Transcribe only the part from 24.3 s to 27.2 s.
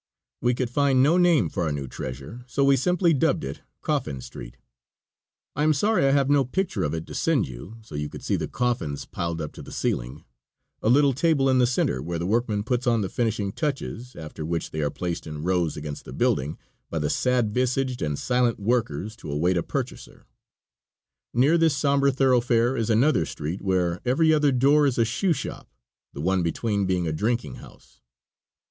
other door is a shoe shop, the one between being a